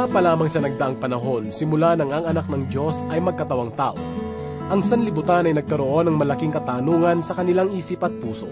[0.00, 4.00] Simula pa lamang sa nagdaang panahon, simula nang ang anak ng Diyos ay magkatawang tao,
[4.72, 8.48] ang sanlibutan ay nagkaroon ng malaking katanungan sa kanilang isip at puso.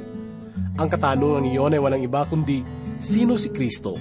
[0.77, 2.61] Ang katanungan iyon ay walang iba kundi,
[3.01, 3.97] sino si Kristo?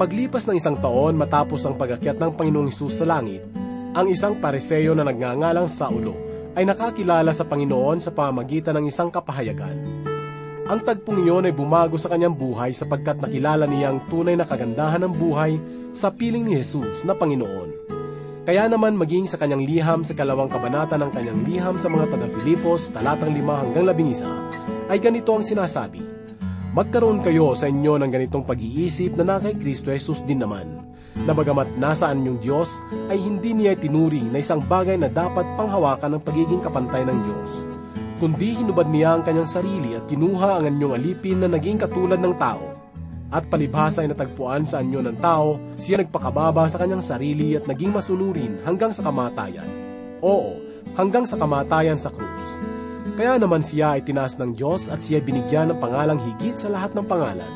[0.00, 3.44] Paglipas ng isang taon matapos ang pagakyat ng Panginoong Hesus sa langit,
[3.92, 6.16] ang isang pariseyo na nagngangalang Saulo
[6.56, 9.93] ay nakakilala sa Panginoon sa pamamagitan ng isang kapahayagan.
[10.64, 15.04] Ang tagpong iyon ay bumago sa kanyang buhay sapagkat nakilala niya ang tunay na kagandahan
[15.04, 15.60] ng buhay
[15.92, 17.92] sa piling ni Jesus na Panginoon.
[18.48, 22.88] Kaya naman maging sa kanyang liham sa kalawang kabanata ng kanyang liham sa mga taga-Filipos,
[22.96, 26.00] talatang 5 hanggang 11, ay ganito ang sinasabi,
[26.72, 30.80] Magkaroon kayo sa inyo ng ganitong pag-iisip na na kay Kristo Jesus din naman,
[31.28, 32.80] na bagamat nasaan yung Diyos,
[33.12, 37.74] ay hindi niya tinuring na isang bagay na dapat panghawakan ng pagiging kapantay ng Diyos
[38.22, 42.34] kundi hinubad niya ang kanyang sarili at kinuha ang anyong alipin na naging katulad ng
[42.38, 42.74] tao.
[43.34, 47.90] At palibhasa ay natagpuan sa anyo ng tao, siya nagpakababa sa kanyang sarili at naging
[47.90, 49.66] masunurin hanggang sa kamatayan.
[50.22, 50.62] Oo,
[50.94, 52.46] hanggang sa kamatayan sa krus.
[53.18, 56.94] Kaya naman siya ay tinaas ng Diyos at siya binigyan ng pangalang higit sa lahat
[56.94, 57.52] ng pangalan,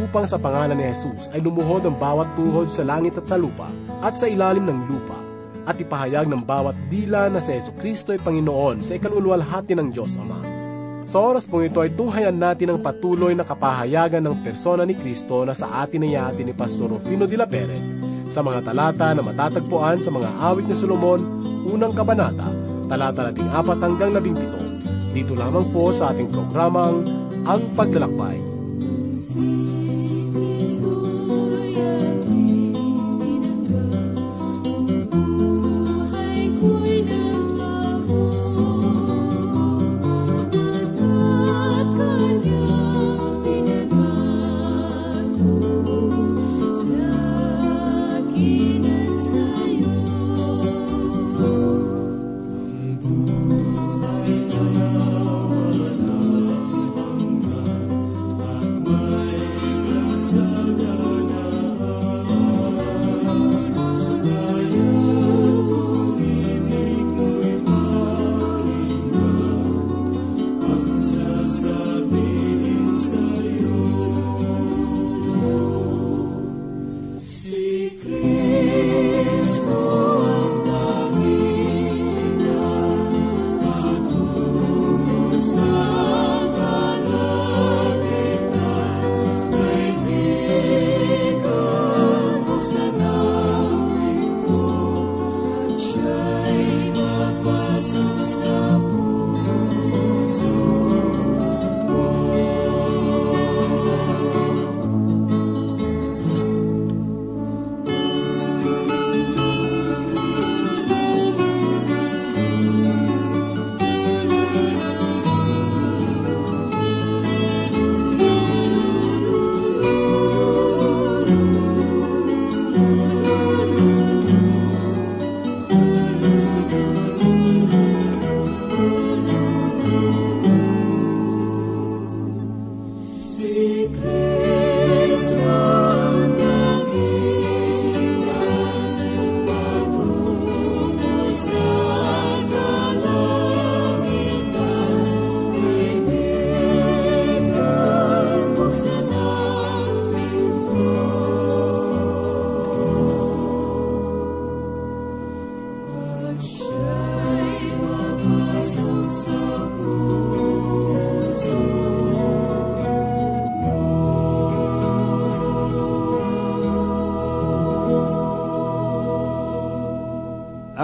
[0.00, 3.68] upang sa pangalan ni Jesus ay lumuhod ang bawat tuhod sa langit at sa lupa,
[4.00, 5.29] at sa ilalim ng lupa,
[5.66, 10.16] at ipahayag ng bawat dila na si Yeso Kristo ay Panginoon sa ikalulwalhati ng Diyos
[10.20, 10.40] Ama.
[11.10, 15.42] Sa oras pong ito ay tunghayan natin ang patuloy na kapahayagan ng persona ni Kristo
[15.42, 17.82] na sa atin ay atin ni Pastor Rufino de la Peret
[18.30, 21.18] sa mga talata na matatagpuan sa mga awit ni Solomon,
[21.66, 22.54] unang kabanata,
[22.86, 25.10] talata 14 hanggang 17.
[25.10, 27.02] Dito lamang po sa ating programang
[27.42, 28.38] Ang Paglalakbay.
[29.18, 29.50] Si
[30.30, 31.09] Kristo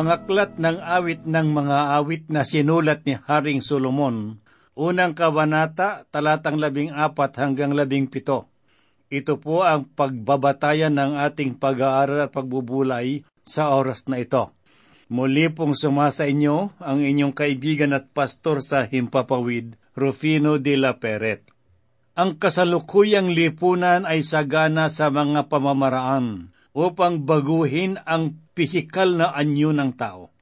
[0.06, 4.38] Ang aklat ng awit ng mga awit na sinulat ni Haring Solomon,
[4.78, 8.46] unang kabanata, talatang labing apat hanggang labing pito.
[9.10, 14.54] Ito po ang pagbabatayan ng ating pag-aaral at pagbubulay sa oras na ito.
[15.10, 21.42] Muli pong sumasa inyo ang inyong kaibigan at pastor sa Himpapawid, Rufino de la Peret.
[22.14, 29.92] Ang kasalukuyang lipunan ay sagana sa mga pamamaraan upang baguhin ang pisikal na anyo ng
[30.00, 30.32] tao.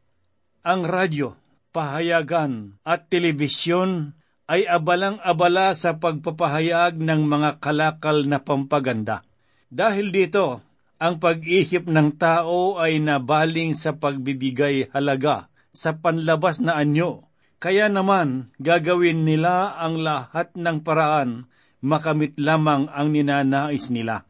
[0.62, 1.34] Ang radyo,
[1.74, 4.14] pahayagan at telebisyon
[4.46, 9.26] ay abalang-abala sa pagpapahayag ng mga kalakal na pampaganda.
[9.66, 10.62] Dahil dito,
[11.02, 17.26] ang pag-isip ng tao ay nabaling sa pagbibigay halaga sa panlabas na anyo.
[17.58, 21.50] Kaya naman, gagawin nila ang lahat ng paraan
[21.82, 24.24] makamit lamang ang ninanais nila.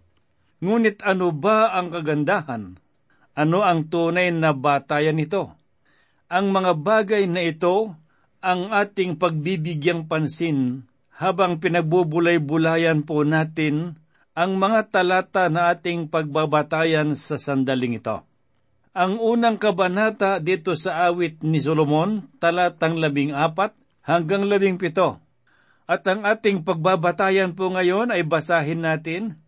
[0.65, 2.81] Ngunit ano ba ang kagandahan
[3.35, 5.51] Ano ang tunay na batayan nito?
[6.31, 7.99] Ang mga bagay na ito
[8.39, 10.87] ang ating pagbibigyang pansin
[11.19, 13.99] habang pinagbubulay-bulayan po natin
[14.35, 18.23] ang mga talata na ating pagbabatayan sa sandaling ito.
[18.95, 23.75] Ang unang kabanata dito sa awit ni Solomon, talatang labing apat
[24.07, 25.19] hanggang labing pito.
[25.91, 29.43] At ang ating pagbabatayan po ngayon ay basahin natin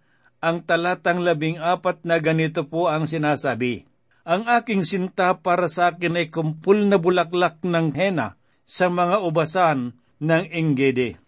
[0.47, 3.83] ang talatang labing apat na ganito po ang sinasabi.
[4.23, 9.99] Ang aking sinta para sa akin ay kumpul na bulaklak ng hena sa mga ubasan
[10.23, 11.19] ng Engede.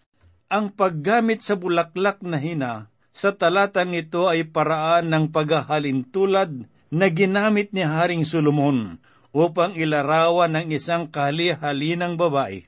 [0.47, 7.75] Ang paggamit sa bulaklak na hina sa talatang ito ay paraan ng paghahalintulad na ginamit
[7.75, 9.03] ni Haring Solomon
[9.35, 12.65] upang ilarawan ng isang kahali-halinang babae.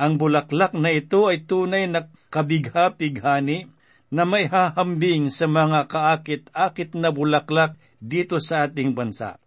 [0.00, 3.79] Ang bulaklak na ito ay tunay na kabigha-pighani
[4.10, 9.38] na may hahambing sa mga kaakit-akit na bulaklak dito sa ating bansa.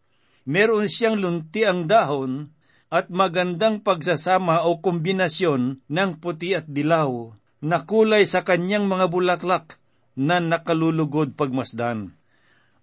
[0.47, 2.51] Meron siyang lunti ang dahon
[2.87, 9.79] at magandang pagsasama o kombinasyon ng puti at dilaw na kulay sa kanyang mga bulaklak
[10.19, 12.15] na nakalulugod pagmasdan.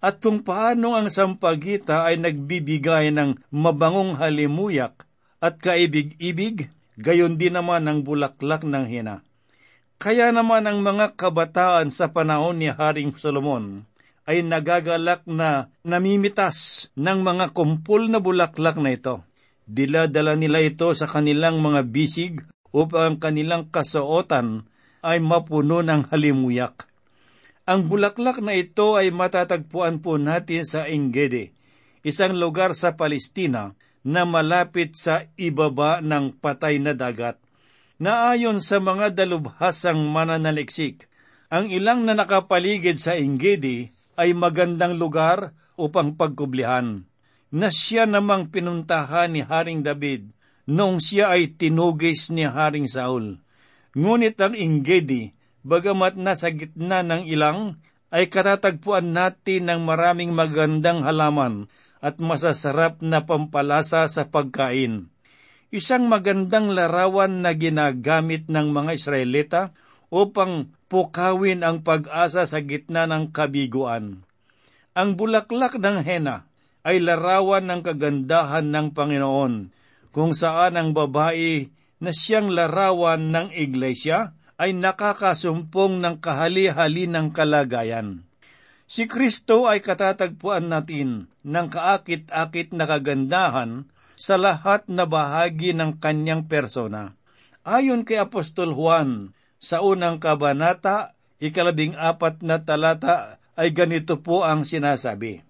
[0.00, 5.04] At kung paano ang sampagita ay nagbibigay ng mabangong halimuyak
[5.44, 9.20] at kaibig-ibig, gayon din naman ang bulaklak ng hina.
[10.00, 13.84] Kaya naman ang mga kabataan sa panahon ni Haring Solomon
[14.24, 19.20] ay nagagalak na namimitas ng mga kumpul na bulaklak na ito.
[19.68, 22.40] Diladala nila ito sa kanilang mga bisig
[22.72, 24.64] upang ang kanilang kasuotan
[25.04, 26.88] ay mapuno ng halimuyak.
[27.68, 31.52] Ang bulaklak na ito ay matatagpuan po natin sa Engede,
[32.00, 37.36] isang lugar sa Palestina na malapit sa ibaba ng patay na dagat
[38.00, 41.04] na ayon sa mga dalubhasang mananaliksik,
[41.52, 47.04] ang ilang na nakapaligid sa Engedi ay magandang lugar upang pagkublihan,
[47.52, 50.32] na siya namang pinuntahan ni Haring David
[50.64, 53.36] noong siya ay tinugis ni Haring Saul.
[53.92, 57.76] Ngunit ang Engedi, bagamat nasa gitna ng ilang,
[58.08, 61.68] ay katatagpuan natin ng maraming magandang halaman
[62.00, 65.09] at masasarap na pampalasa sa pagkain
[65.70, 69.62] isang magandang larawan na ginagamit ng mga Israelita
[70.10, 74.26] upang pukawin ang pag-asa sa gitna ng kabiguan.
[74.98, 76.50] Ang bulaklak ng hena
[76.82, 79.70] ay larawan ng kagandahan ng Panginoon,
[80.10, 81.70] kung saan ang babae
[82.02, 88.26] na siyang larawan ng iglesia ay nakakasumpong ng kahali-hali ng kalagayan.
[88.90, 93.86] Si Kristo ay katatagpuan natin ng kaakit-akit na kagandahan
[94.20, 97.16] sa lahat na bahagi ng kanyang persona.
[97.64, 104.68] Ayon kay Apostol Juan, sa unang kabanata, ikalabing apat na talata, ay ganito po ang
[104.68, 105.40] sinasabi.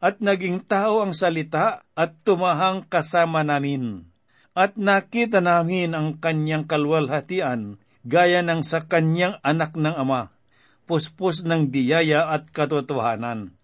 [0.00, 4.08] At naging tao ang salita at tumahang kasama namin.
[4.56, 7.76] At nakita namin ang kanyang kalwalhatian,
[8.08, 10.32] gaya ng sa kanyang anak ng ama,
[10.88, 13.56] puspos ng biyaya at katotohanan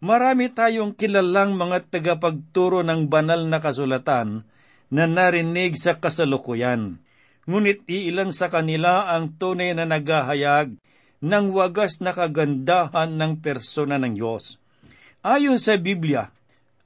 [0.00, 4.48] Marami tayong kilalang mga tagapagturo ng banal na kasulatan
[4.88, 6.96] na narinig sa kasalukuyan.
[7.44, 10.80] Ngunit iilan sa kanila ang tunay na naghahayag
[11.20, 14.56] ng wagas na kagandahan ng persona ng Diyos.
[15.20, 16.32] Ayon sa Biblia,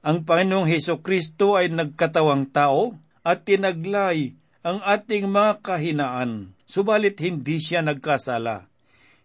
[0.03, 7.63] ang Panginoong Heso Kristo ay nagkatawang tao at tinaglay ang ating mga kahinaan, subalit hindi
[7.63, 8.67] siya nagkasala.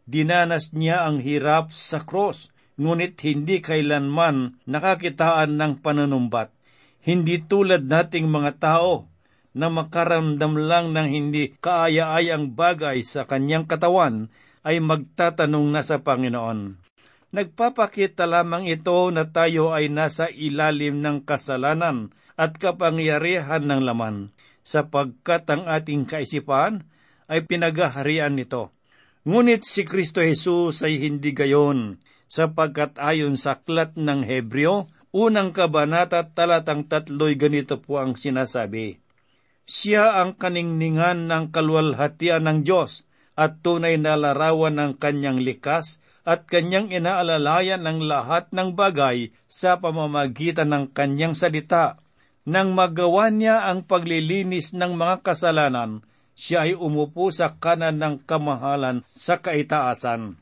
[0.07, 6.49] Dinanas niya ang hirap sa cross ngunit hindi kailanman nakakitaan ng panunumbat.
[7.05, 9.05] Hindi tulad nating mga tao
[9.53, 14.33] na makaramdam lang ng hindi kaaya-ayang bagay sa kanyang katawan
[14.65, 16.81] ay magtatanong na sa Panginoon.
[17.31, 24.35] Nagpapakita lamang ito na tayo ay nasa ilalim ng kasalanan at kapangyarihan ng laman,
[24.67, 26.83] sapagkat ang ating kaisipan
[27.31, 28.75] ay pinagaharian nito.
[29.23, 36.31] Ngunit si Kristo Jesus ay hindi gayon sapagkat ayon sa aklat ng Hebreo, unang kabanata
[36.31, 39.03] talatang tatloy ganito po ang sinasabi.
[39.67, 43.03] Siya ang kaningningan ng kalwalhatian ng Diyos
[43.35, 49.83] at tunay na larawan ng kanyang likas at kanyang inaalalayan ng lahat ng bagay sa
[49.83, 51.99] pamamagitan ng kanyang salita.
[52.47, 56.03] Nang magawa niya ang paglilinis ng mga kasalanan,
[56.35, 60.41] siya ay umupo sa kanan ng kamahalan sa kaitaasan.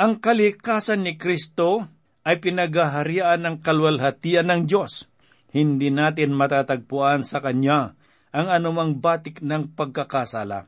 [0.00, 1.84] Ang kalikasan ni Kristo
[2.24, 5.04] ay pinagaharian ng kalwalhatian ng Diyos.
[5.52, 7.92] Hindi natin matatagpuan sa Kanya
[8.32, 10.64] ang anumang batik ng pagkakasala.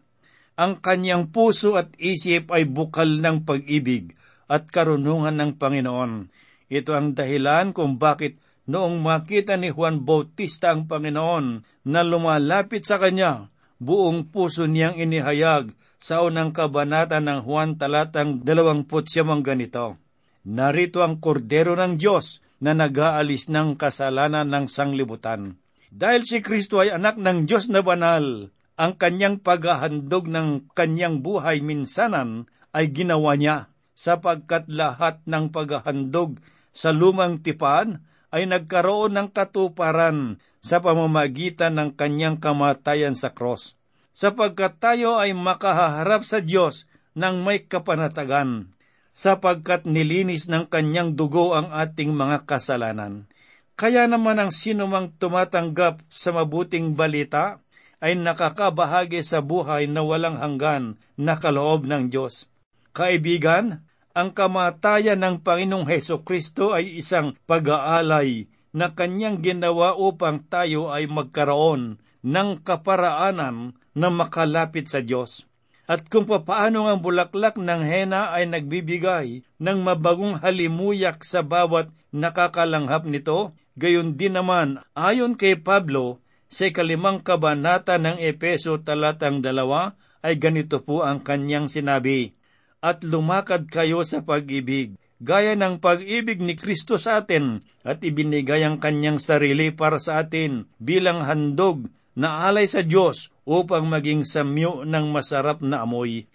[0.55, 4.13] Ang kanyang puso at isip ay bukal ng pag-ibig
[4.47, 6.31] at karunungan ng Panginoon.
[6.69, 8.39] Ito ang dahilan kung bakit
[8.69, 13.49] noong makita ni Juan Bautista ang Panginoon na lumalapit sa kanya,
[13.81, 15.73] buong puso niyang inihayag
[16.05, 19.97] sa unang kabanata ng Juan talatang 20 siyamang ganito.
[20.45, 25.57] Narito ang kordero ng Diyos na nag-aalis ng kasalanan ng sanglibutan.
[25.89, 31.65] Dahil si Kristo ay anak ng Diyos na banal, ang kanyang paghahandog ng kanyang buhay
[31.65, 36.37] minsanan ay ginawa niya sapagkat lahat ng paghahandog
[36.75, 43.79] sa lumang tipan ay nagkaroon ng katuparan sa pamamagitan ng kanyang kamatayan sa cross,
[44.15, 46.87] sapagkat tayo ay makahaharap sa Diyos
[47.19, 48.71] ng may kapanatagan,
[49.11, 53.27] sapagkat nilinis ng kanyang dugo ang ating mga kasalanan.
[53.75, 57.59] Kaya naman ang sinumang tumatanggap sa mabuting balita
[57.99, 62.47] ay nakakabahagi sa buhay na walang hanggan na kaloob ng Diyos.
[62.95, 63.83] Kaibigan,
[64.15, 71.11] ang kamatayan ng Panginoong Heso Kristo ay isang pag-aalay na kanyang ginawa upang tayo ay
[71.11, 75.47] magkaroon ng kaparaanan na makalapit sa Diyos.
[75.85, 83.05] At kung papaano ang bulaklak ng hena ay nagbibigay ng mabagong halimuyak sa bawat nakakalanghap
[83.05, 90.41] nito, gayon din naman ayon kay Pablo sa kalimang kabanata ng Epeso talatang dalawa ay
[90.41, 92.33] ganito po ang kanyang sinabi,
[92.81, 98.81] at lumakad kayo sa pag-ibig, gaya ng pag-ibig ni Kristo sa atin at ibinigay ang
[98.81, 105.13] kanyang sarili para sa atin bilang handog na alay sa Diyos upang maging samyo ng
[105.13, 106.29] masarap na amoy.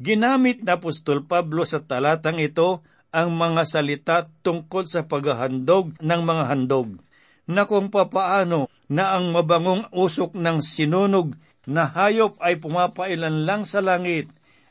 [0.00, 2.80] Ginamit na Apostol Pablo sa talatang ito
[3.12, 7.02] ang mga salita tungkol sa paghahandog ng mga handog,
[7.50, 11.34] na kung papaano na ang mabangong usok ng sinunog
[11.66, 14.30] na hayop ay pumapailan lang sa langit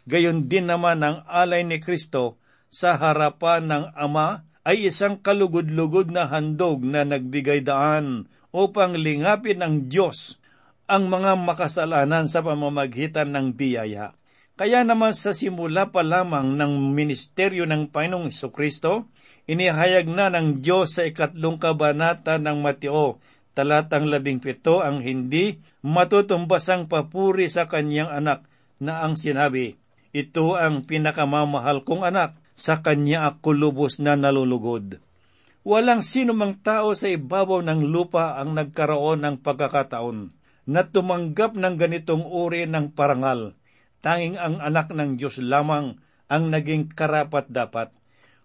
[0.09, 2.41] gayon din naman ang alay ni Kristo
[2.73, 9.85] sa harapan ng Ama ay isang kalugod-lugod na handog na nagbigay daan upang lingapin ng
[9.85, 10.41] Diyos
[10.89, 14.17] ang mga makasalanan sa pamamagitan ng biyaya.
[14.57, 19.07] Kaya naman sa simula pa lamang ng ministeryo ng Panginoong Kristo,
[19.45, 23.21] inihayag na ng Diyos sa ikatlong kabanata ng Mateo,
[23.53, 28.49] talatang labing pito ang hindi matutumbasang papuri sa kanyang anak
[28.81, 29.77] na ang sinabi,
[30.09, 34.99] ito ang pinakamamahal kong anak, sa kanya ako lubos na nalulugod.
[35.63, 40.38] Walang sino mang tao sa ibabaw ng lupa ang nagkaroon ng pagkakataon
[40.69, 43.57] na tumanggap ng ganitong uri ng parangal.
[44.05, 45.97] Tanging ang anak ng Diyos lamang
[46.29, 47.89] ang naging karapat dapat.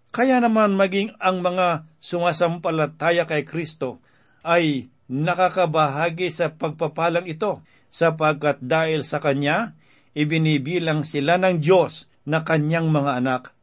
[0.09, 4.01] Kaya naman maging ang mga sumasampalataya kay Kristo
[4.41, 7.61] ay nakakabahagi sa pagpapalang ito
[7.93, 9.77] sapagkat dahil sa Kanya,
[10.17, 13.53] ibinibilang sila ng Diyos na kanyang mga anak.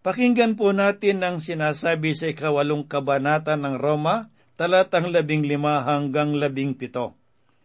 [0.00, 6.78] Pakinggan po natin ang sinasabi sa ikawalong kabanata ng Roma, talatang labing lima hanggang labing
[6.78, 7.15] pito.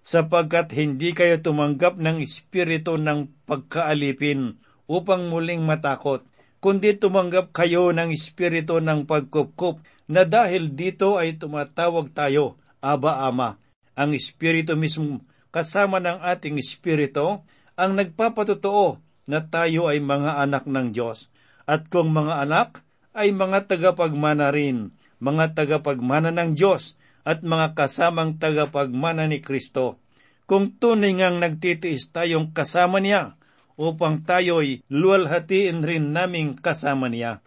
[0.01, 4.57] Sapagkat hindi kayo tumanggap ng espiritu ng pagkaalipin
[4.89, 6.25] upang muling matakot,
[6.57, 9.77] kundi tumanggap kayo ng espiritu ng pagkupkup
[10.09, 13.61] na dahil dito ay tumatawag tayo, Aba Ama.
[13.93, 15.21] Ang espiritu mismo
[15.53, 17.43] kasama ng ating espiritu
[17.77, 18.97] ang nagpapatotoo
[19.29, 21.29] na tayo ay mga anak ng Diyos.
[21.69, 22.81] At kung mga anak,
[23.13, 30.01] ay mga tagapagmana rin, mga tagapagmana ng Diyos, at mga kasamang tagapagmana ni Kristo.
[30.49, 33.39] Kung tunay ngang nagtitiis tayong kasama niya,
[33.81, 37.41] upang tayo'y luwalhatiin rin naming kasama niya.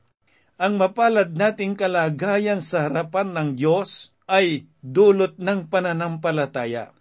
[0.59, 6.95] Ang mapalad nating kalagayan sa harapan ng Diyos ay dulot ng pananampalataya.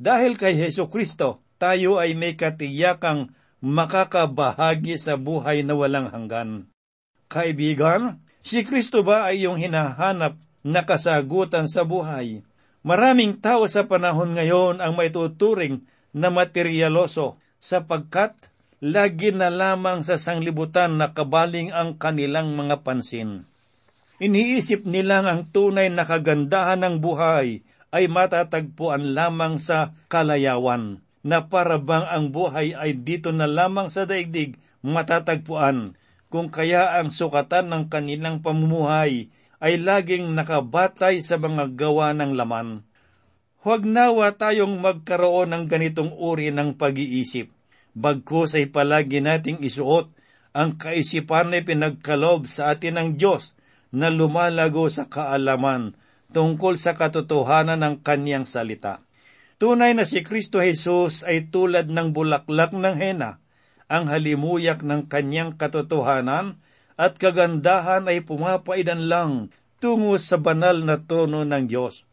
[0.00, 6.72] Dahil kay Heso Kristo, tayo ay may katiyakang makakabahagi sa buhay na walang hanggan.
[7.28, 12.44] Kaibigan, si Kristo ba ay yung hinahanap na kasagutan sa buhay?
[12.80, 15.84] Maraming tao sa panahon ngayon ang may tuturing
[16.16, 18.32] na materyaloso sapagkat
[18.80, 23.44] lagi na lamang sa sanglibutan na kabaling ang kanilang mga pansin.
[24.20, 27.60] Iniisip nilang ang tunay na kagandahan ng buhay
[27.92, 34.08] ay matatagpuan lamang sa kalayawan na para bang ang buhay ay dito na lamang sa
[34.08, 35.96] daigdig matatagpuan,
[36.32, 39.28] kung kaya ang sukatan ng kanilang pamumuhay
[39.60, 42.82] ay laging nakabatay sa mga gawa ng laman.
[43.60, 47.52] Huwag nawa tayong magkaroon ng ganitong uri ng pag-iisip,
[47.92, 50.08] bagkus ay palagi nating isuot
[50.56, 53.52] ang kaisipan na pinagkalob sa atin ng Diyos
[53.92, 55.94] na lumalago sa kaalaman
[56.32, 59.04] tungkol sa katotohanan ng kanyang salita.
[59.60, 63.44] Tunay na si Kristo Jesus ay tulad ng bulaklak ng hena,
[63.92, 66.56] ang halimuyak ng kanyang katotohanan
[67.00, 69.48] at kagandahan ay pumapaidan lang
[69.80, 72.04] tungo sa banal na tono ng Diyos.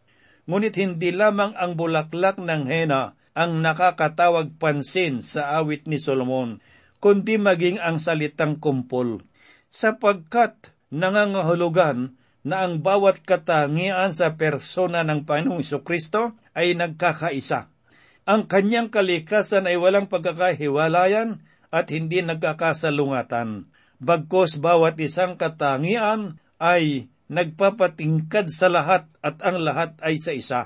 [0.48, 6.64] Ngunit hindi lamang ang bulaklak ng hena ang nakakatawag pansin sa awit ni Solomon,
[7.04, 9.22] kundi maging ang salitang kumpol,
[9.68, 12.16] sapagkat nangangahulugan
[12.48, 17.68] na ang bawat katangian sa persona ng Panginoong Kristo ay nagkakaisa.
[18.24, 23.68] Ang kanyang kalikasan ay walang pagkakahiwalayan at hindi nagkakasalungatan.
[23.98, 30.62] Bagkos bawat isang katangian ay nagpapatingkad sa lahat at ang lahat ay sa isa.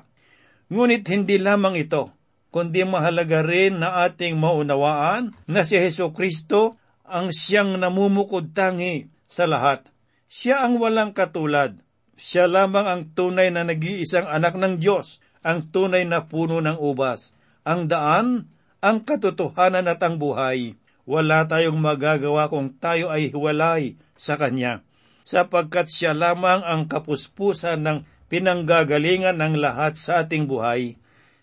[0.72, 2.12] Ngunit hindi lamang ito,
[2.52, 9.48] kundi mahalaga rin na ating maunawaan na si Heso Kristo ang siyang namumukod tangi sa
[9.48, 9.88] lahat.
[10.32, 11.76] Siya ang walang katulad.
[12.16, 17.34] Siya lamang ang tunay na nag-iisang anak ng Diyos, ang tunay na puno ng ubas,
[17.66, 18.46] ang daan,
[18.78, 20.78] ang katotohanan at ang buhay.
[21.10, 24.86] Wala tayong magagawa kung tayo ay hiwalay sa Kanya
[25.32, 30.98] sapagkat siya lamang ang kapuspusan ng pinanggagalingan ng lahat sa ating buhay.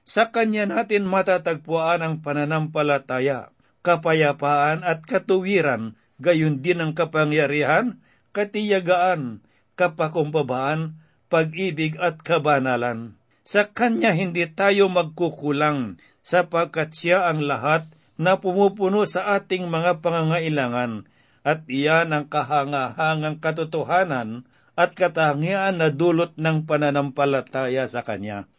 [0.09, 3.53] Sa Kanya natin matatagpuan ang pananampalataya,
[3.85, 8.01] kapayapaan at katuwiran, gayon din ang kapangyarihan,
[8.33, 9.45] katiyagaan,
[9.77, 10.97] kapakumbabaan,
[11.29, 13.21] pag-ibig at kabanalan.
[13.45, 17.85] Sa Kanya hindi tayo magkukulang, sapagkat siya ang lahat
[18.19, 21.07] na pumupuno sa ating mga pangangailangan
[21.47, 24.45] at iyan ang kahangahangang katotohanan
[24.75, 28.51] at katangian na dulot ng pananampalataya sa Kanya.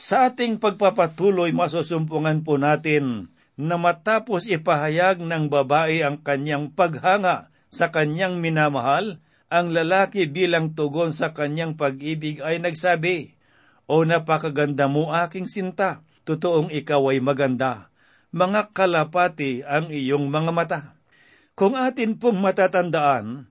[0.00, 3.28] Sa ating pagpapatuloy, masusumpungan po natin
[3.60, 9.20] na matapos ipahayag ng babae ang kanyang paghanga sa kanyang minamahal,
[9.52, 13.36] ang lalaki bilang tugon sa kanyang pag-ibig ay nagsabi,
[13.90, 17.89] O napakaganda mo aking sinta, totoong ikaw ay maganda.
[18.30, 20.80] Mga kalapati ang iyong mga mata.
[21.58, 23.50] Kung atin pong matatandaan,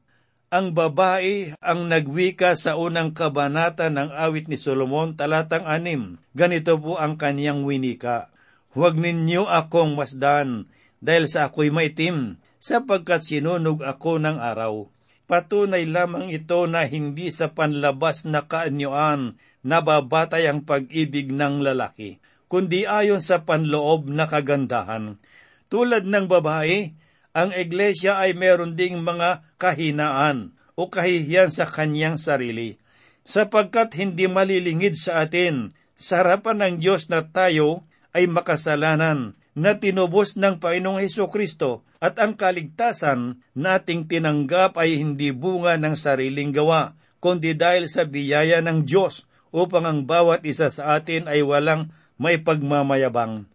[0.49, 6.17] ang babae ang nagwika sa unang kabanata ng awit ni Solomon talatang anim.
[6.31, 8.31] Ganito po ang kaniyang winika.
[8.71, 10.71] Huwag ninyo akong masdan,
[11.03, 14.87] dahil sa ako'y maitim, sapagkat sinunog ako ng araw.
[15.29, 22.17] Patunay lamang ito na hindi sa panlabas na kaanyuan nababatay ang pag-ibig ng lalaki,
[22.49, 25.21] kundi ayon sa panloob na kagandahan.
[25.69, 26.97] Tulad ng babae,
[27.31, 32.81] ang iglesia ay meron ding mga kahinaan o kahihiyan sa kanyang sarili,
[33.21, 37.85] sapagkat hindi malilingid sa atin sa harapan ng Diyos na tayo
[38.17, 45.35] ay makasalanan na tinubos ng Panginoong Heso Kristo at ang kaligtasan nating tinanggap ay hindi
[45.35, 50.97] bunga ng sariling gawa, kundi dahil sa biyaya ng Diyos upang ang bawat isa sa
[50.97, 53.47] atin ay walang may pagmamayabang.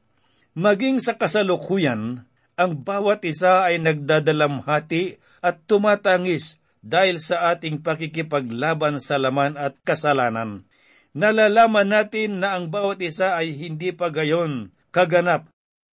[0.56, 2.24] Maging sa kasalukuyan,
[2.56, 10.64] ang bawat isa ay nagdadalamhati at tumatangis dahil sa ating pakikipaglaban sa laman at kasalanan.
[11.14, 15.46] Nalalaman natin na ang bawat isa ay hindi pa gayon kaganap.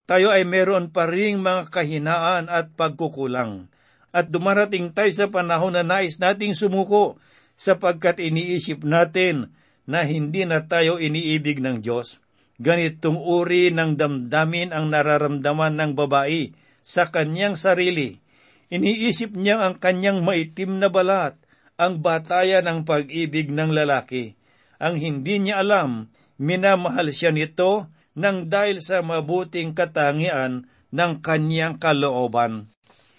[0.10, 3.70] Tayo ay meron pa ring mga kahinaan at pagkukulang.
[4.12, 7.16] At dumarating tayo sa panahon na nais nating sumuko
[7.56, 9.56] sapagkat iniisip natin
[9.88, 12.20] na hindi na tayo iniibig ng Diyos.
[12.62, 16.54] Ganitong uri ng damdamin ang nararamdaman ng babae
[16.86, 18.22] sa kanyang sarili.
[18.70, 21.42] Iniisip niya ang kanyang maitim na balat,
[21.82, 24.38] ang batayan ng pag-ibig ng lalaki.
[24.78, 32.70] Ang hindi niya alam, minamahal siya nito nang dahil sa mabuting katangian ng kanyang kalooban.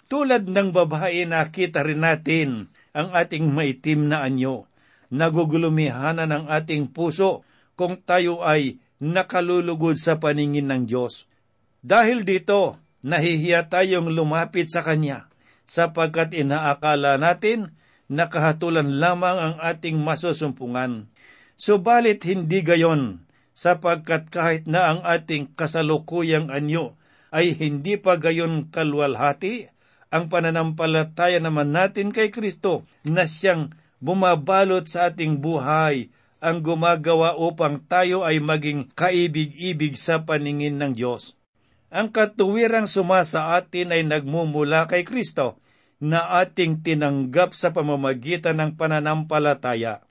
[0.07, 4.71] Tulad ng babae nakita rin natin ang ating maitim na anyo.
[5.11, 7.43] Nagugulumihanan ang ating puso
[7.75, 11.27] kung tayo ay nakalulugod sa paningin ng Diyos.
[11.83, 15.27] Dahil dito, nahihiya tayong lumapit sa Kanya,
[15.67, 17.75] sapagkat inaakala natin
[18.07, 21.11] nakahatulan lamang ang ating masusumpungan.
[21.59, 26.95] Subalit hindi gayon, sapagkat kahit na ang ating kasalukuyang anyo
[27.35, 29.67] ay hindi pa gayon kalwalhati,
[30.13, 36.13] ang pananampalataya naman natin kay Kristo na siyang bumabalot sa ating buhay
[36.43, 41.39] ang gumagawa upang tayo ay maging kaibig-ibig sa paningin ng Diyos.
[41.95, 45.63] Ang katuwirang sumasa atin ay nagmumula kay Kristo
[46.03, 50.03] na ating tinanggap sa pamamagitan ng pananampalataya.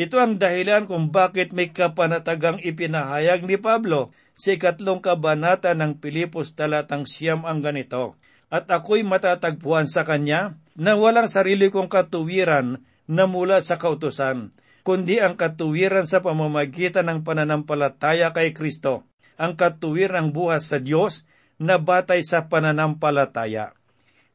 [0.00, 6.56] Ito ang dahilan kung bakit may kapanatagang ipinahayag ni Pablo sa ikatlong kabanata ng Pilipos
[6.56, 8.16] talatang siyam ang ganito.
[8.48, 15.18] At ako'y matatagpuan sa kanya na walang sarili kong katuwiran na mula sa kautusan, kundi
[15.18, 19.02] ang katuwiran sa pamamagitan ng pananampalataya kay Kristo,
[19.34, 21.26] ang katuwirang buhas sa Diyos
[21.58, 23.74] na batay sa pananampalataya.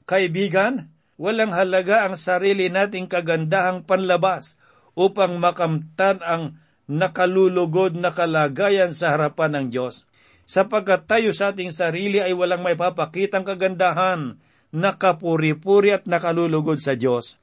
[0.03, 4.59] Kaibigan, walang halaga ang sarili nating kagandahang panlabas
[4.91, 6.59] upang makamtan ang
[6.91, 10.03] nakalulugod na kalagayan sa harapan ng Diyos.
[10.43, 14.35] Sapagkat tayo sa ating sarili ay walang may papakitang kagandahan,
[14.75, 17.40] nakapuri-puri at nakalulugod sa Diyos.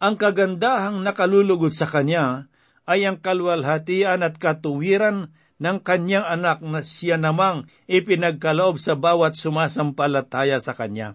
[0.00, 2.48] Ang kagandahang nakalulugod sa Kanya
[2.88, 5.28] ay ang kalwalhatian at katuwiran
[5.60, 11.12] ng kanyang anak na siya namang ipinagkaloob sa bawat sumasampalataya sa Kanya.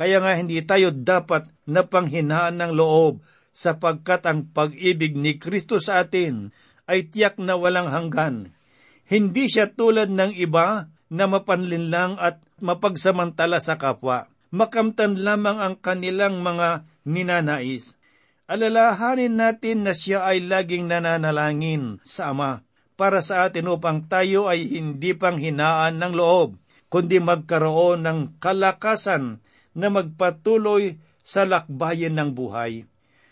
[0.00, 3.20] Kaya nga hindi tayo dapat napanghinaan ng loob
[3.52, 6.48] sapagkat ang pag-ibig ni Kristo sa atin
[6.88, 8.56] ay tiyak na walang hanggan.
[9.04, 14.32] Hindi siya tulad ng iba na mapanlinlang at mapagsamantala sa kapwa.
[14.48, 18.00] Makamtan lamang ang kanilang mga ninanais.
[18.44, 22.60] Alalahanin natin na siya ay laging nananalangin sa Ama
[22.92, 26.60] para sa atin upang tayo ay hindi pang hinaan ng loob,
[26.92, 29.40] kundi magkaroon ng kalakasan
[29.72, 32.84] na magpatuloy sa lakbayin ng buhay.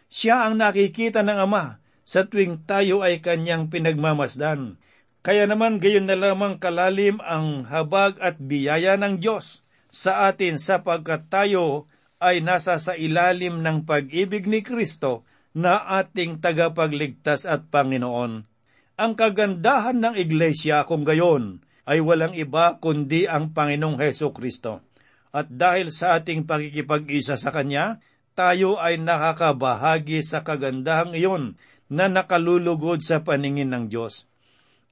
[0.08, 1.76] Siya ang nakikita ng Ama
[2.08, 4.80] sa tuwing tayo ay kanyang pinagmamasdan.
[5.20, 9.60] Kaya naman gayon na lamang kalalim ang habag at biyaya ng Diyos
[9.92, 11.84] sa atin sapagkat tayo
[12.22, 18.46] ay nasa sa ilalim ng pag-ibig ni Kristo na ating tagapagligtas at Panginoon.
[18.94, 24.86] Ang kagandahan ng iglesia kung gayon ay walang iba kundi ang Panginoong Heso Kristo.
[25.34, 27.98] At dahil sa ating pakikipag-isa sa Kanya,
[28.38, 31.44] tayo ay nakakabahagi sa kagandahang iyon
[31.92, 34.24] na nakalulugod sa paningin ng Diyos.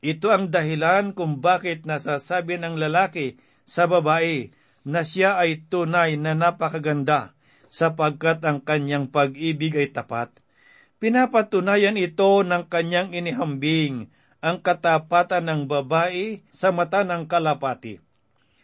[0.01, 3.37] Ito ang dahilan kung bakit nasasabi ng lalaki
[3.69, 4.49] sa babae
[4.85, 7.37] na siya ay tunay na napakaganda
[7.71, 10.33] sapagkat ang kanyang pag-ibig ay tapat.
[11.01, 14.13] Pinapatunayan ito ng kanyang inihambing
[14.45, 18.01] ang katapatan ng babae sa mata ng kalapati.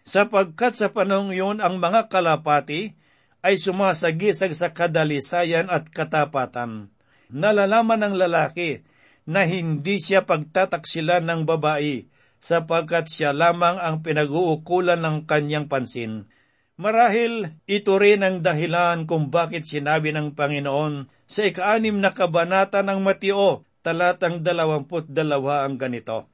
[0.05, 2.93] Sapagkat sa panahon yun ang mga kalapati
[3.41, 6.91] ay sumasagisag sa kadalisayan at katapatan.
[7.31, 8.83] Nalalaman ng lalaki
[9.27, 12.07] na hindi siya pagtataksilan ng babae
[12.39, 16.29] sapagkat siya lamang ang pinag-uukulan ng kanyang pansin.
[16.77, 23.01] Marahil ito rin ang dahilan kung bakit sinabi ng Panginoon sa ikaanim na kabanata ng
[23.01, 26.29] Matio, talatang dalawamput dalawa ang ganito.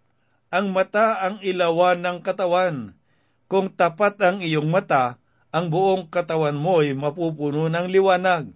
[0.51, 2.99] Ang mata ang ilawan ng katawan.
[3.47, 5.23] Kung tapat ang iyong mata,
[5.55, 8.51] ang buong katawan mo ay mapupuno ng liwanag.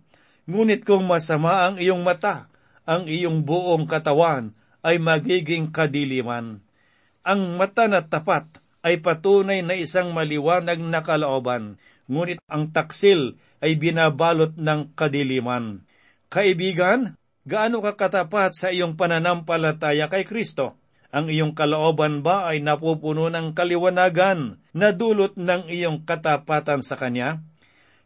[0.51, 2.51] Ngunit kung masama ang iyong mata,
[2.83, 6.66] ang iyong buong katawan ay magiging kadiliman.
[7.27, 8.47] Ang mata na tapat
[8.87, 11.75] ay patunay na isang maliwanag na kalooban,
[12.07, 15.83] ngunit ang taksil ay binabalot ng kadiliman.
[16.31, 20.79] Kaibigan, gaano ka katapat sa iyong pananampalataya kay Kristo?
[21.11, 27.43] Ang iyong kalooban ba ay napupuno ng kaliwanagan na dulot ng iyong katapatan sa Kanya?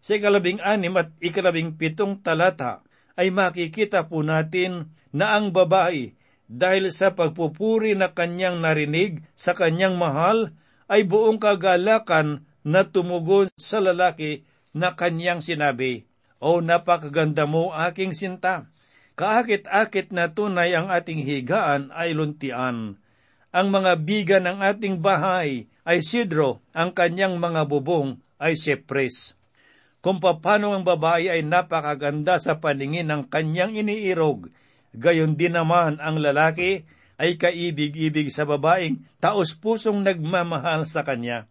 [0.00, 2.80] Sa ikalabing anim at ikalabing pitong talata
[3.20, 6.16] ay makikita po natin na ang babae
[6.50, 10.50] dahil sa pagpupuri na kanyang narinig sa kanyang mahal
[10.90, 14.42] ay buong kagalakan na tumugon sa lalaki
[14.74, 16.10] na kanyang sinabi,
[16.42, 18.66] O napakaganda mo aking sinta,
[19.20, 22.96] Kaakit-akit na tunay ang ating higaan ay luntian.
[23.52, 29.36] Ang mga biga ng ating bahay ay sidro, ang kanyang mga bubong ay sepres.
[30.00, 34.48] Kung papano ang babae ay napakaganda sa paningin ng kanyang iniirog,
[34.94, 36.87] gayon din naman ang lalaki
[37.20, 41.46] ay kaibig-ibig sa babaeng taos-pusong nagmamahal sa kanya.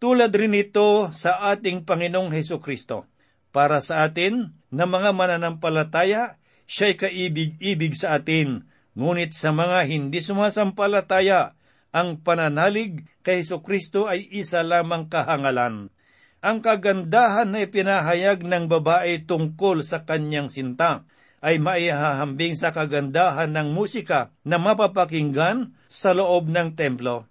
[0.00, 3.04] Tulad rin ito sa ating Panginoong Heso Kristo.
[3.52, 8.64] Para sa atin, na mga mananampalataya, siya'y kaibig-ibig sa atin,
[8.96, 11.52] ngunit sa mga hindi sumasampalataya,
[11.90, 15.92] ang pananalig kay Heso Kristo ay isa lamang kahangalan.
[16.40, 21.04] Ang kagandahan na ipinahayag ng babae tungkol sa kanyang sinta
[21.40, 27.24] ay maihahambing sa kagandahan ng musika na mapapakinggan sa loob ng templo.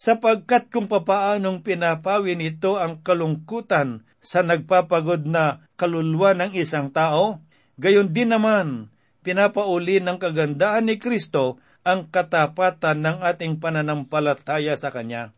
[0.00, 7.44] Sapagkat kung papaanong pinapawin ito ang kalungkutan sa nagpapagod na kaluluwa ng isang tao,
[7.80, 8.92] Gayon din naman,
[9.24, 15.32] pinapauli ng kagandahan ni Kristo ang katapatan ng ating pananampalataya sa Kanya.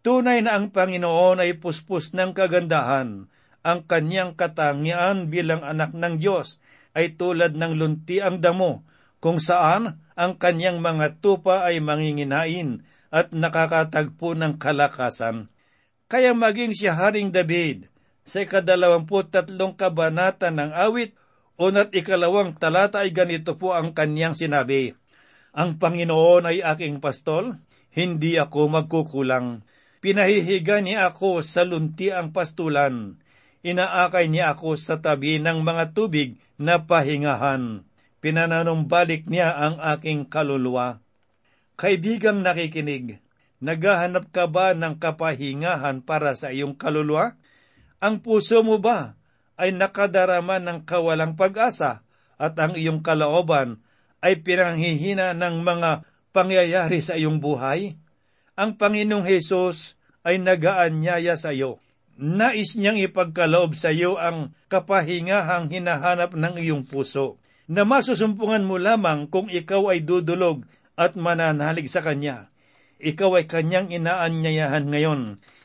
[0.00, 3.28] Tunay na ang Panginoon ay puspos ng kagandahan.
[3.62, 6.61] Ang kanyang katangian bilang anak ng Diyos
[6.92, 8.84] ay tulad ng lunti ang damo,
[9.22, 15.48] kung saan ang kanyang mga tupa ay manginginain at nakakatagpo ng kalakasan.
[16.08, 17.88] Kaya maging si Haring David
[18.22, 21.16] sa ikadalawamput tatlong kabanata ng awit
[21.60, 24.96] Una't ikalawang talata ay ganito po ang kanyang sinabi,
[25.52, 27.60] Ang Panginoon ay aking pastol,
[27.92, 29.62] hindi ako magkukulang.
[30.02, 33.20] Pinahihiga niya ako sa lunti ang pastulan.
[33.62, 37.82] Inaakay niya ako sa tabi ng mga tubig na pahingahan.
[38.22, 41.02] pinananumbalik niya ang aking kaluluwa.
[41.74, 43.18] Kaibigang nakikinig,
[43.58, 47.34] naghahanap ka ba ng kapahingahan para sa iyong kaluluwa?
[47.98, 49.18] Ang puso mo ba
[49.58, 52.06] ay nakadarama ng kawalang pag-asa
[52.38, 53.82] at ang iyong kalooban
[54.22, 57.98] ay pinanghihina ng mga pangyayari sa iyong buhay?
[58.54, 61.81] Ang Panginoong Hesus ay nagaanyaya sa iyo.
[62.20, 69.24] Nais niyang ipagkaloob sa iyo ang kapahingahang hinahanap ng iyong puso, na masusumpungan mo lamang
[69.32, 72.52] kung ikaw ay dudulog at mananalig sa Kanya.
[73.00, 75.20] Ikaw ay Kanyang inaanyayahan ngayon,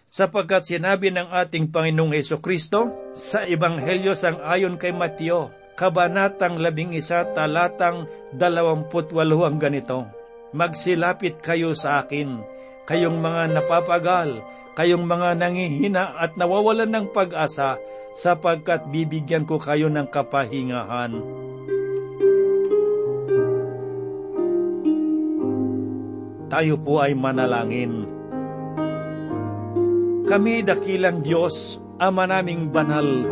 [0.07, 6.97] sapagkat sinabi ng ating Panginoong Heso Kristo sa Ebanghelyo sang ayon kay Mateo, Kabanatang labing
[6.97, 10.09] isa talatang dalawamput walo ang ganito,
[10.49, 12.41] Magsilapit kayo sa akin,
[12.87, 14.41] kayong mga napapagal,
[14.79, 17.75] kayong mga nangihina at nawawalan ng pag-asa,
[18.15, 21.19] sapagkat bibigyan ko kayo ng kapahingahan.
[26.47, 28.07] Tayo po ay manalangin.
[30.23, 33.25] Kami dakilang Diyos, Ama naming banal,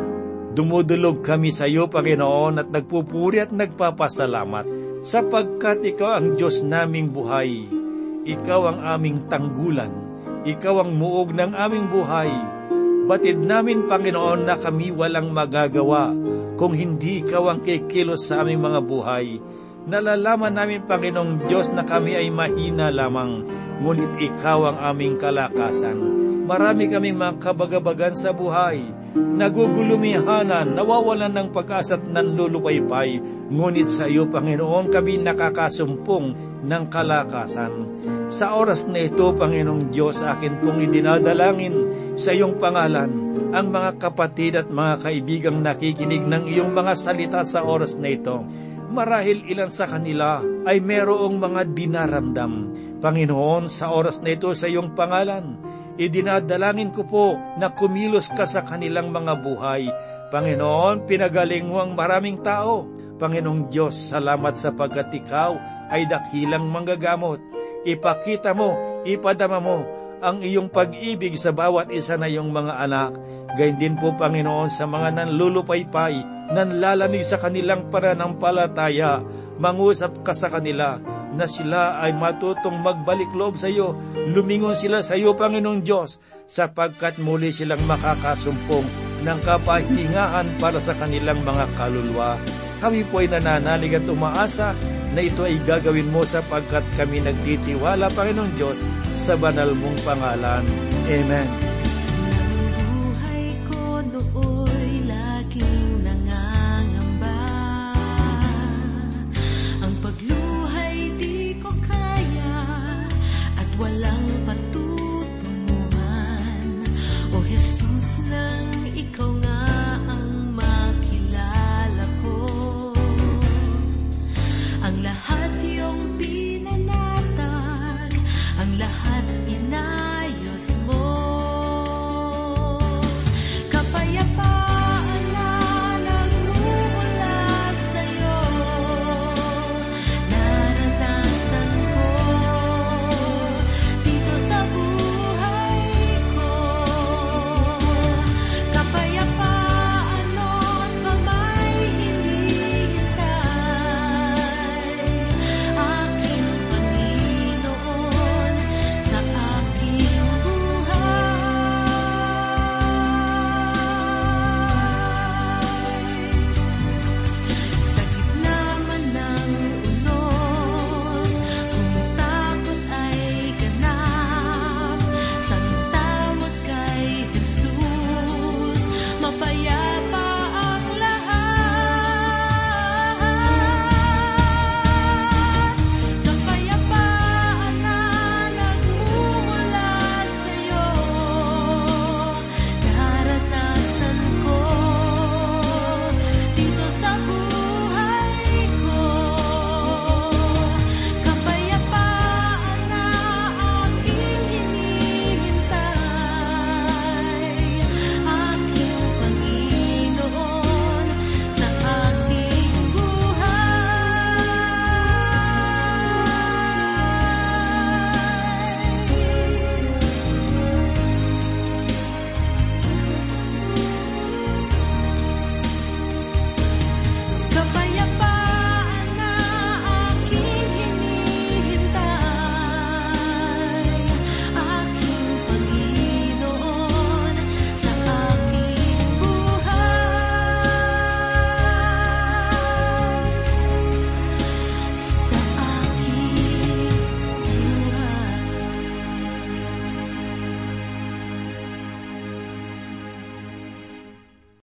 [0.58, 4.66] dumudulog kami sa iyo, Panginoon, at nagpupuri at nagpapasalamat,
[5.06, 7.85] sapagkat Ikaw ang Diyos naming buhay.
[8.26, 9.94] Ikaw ang aming tanggulan.
[10.50, 12.34] Ikaw ang muog ng aming buhay.
[13.06, 16.10] Batid namin, Panginoon, na kami walang magagawa
[16.58, 19.38] kung hindi Ikaw ang kikilos sa aming mga buhay.
[19.86, 23.46] Nalalaman namin, Panginoong Diyos, na kami ay mahina lamang,
[23.86, 26.26] ngunit Ikaw ang aming kalakasan.
[26.50, 28.82] Marami kaming mga kabagabagan sa buhay,
[29.14, 33.22] nagugulumihanan, nawawalan ng pag-asa at nanlulupaypay,
[33.54, 37.74] ngunit sa iyo, Panginoon, kami nakakasumpong ng kalakasan.
[38.26, 41.76] Sa oras na ito, Panginoong Diyos, akin pong idinadalangin
[42.18, 43.12] sa iyong pangalan
[43.54, 48.42] ang mga kapatid at mga kaibigang nakikinig ng iyong mga salita sa oras na ito.
[48.90, 52.54] Marahil ilan sa kanila ay merong mga dinaramdam.
[52.98, 55.62] Panginoon, sa oras na ito sa iyong pangalan,
[56.02, 57.26] idinadalangin ko po
[57.62, 59.86] na kumilos ka sa kanilang mga buhay.
[60.34, 62.90] Panginoon, pinagaling mo ang maraming tao.
[63.22, 65.54] Panginoong Diyos, salamat sapagkat ikaw
[65.94, 67.54] ay dakilang manggagamot.
[67.86, 69.86] Ipakita mo, ipadama mo
[70.18, 73.14] ang iyong pag-ibig sa bawat isa na iyong mga anak.
[73.54, 79.22] Gayun din po, Panginoon, sa mga nanlulupaypay, nanlalamig sa kanilang pananampalataya,
[79.62, 80.98] mangusap ka sa kanila,
[81.38, 83.94] na sila ay matutong magbalik loob sa iyo.
[84.34, 86.18] Lumingon sila sa iyo, Panginoong Diyos,
[86.50, 88.88] sapagkat muli silang makakasumpong
[89.22, 92.34] ng kapahingahan para sa kanilang mga kaluluwa.
[92.82, 94.74] Kami po ay nananalig at umaasa
[95.16, 98.84] na ito ay gagawin mo sapagkat kami nagtitiwala, Panginoong Diyos,
[99.16, 100.64] sa banal mong pangalan.
[101.08, 101.65] Amen.